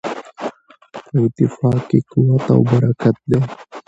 [1.11, 3.39] په اتفاق کې قوت او برکت دی.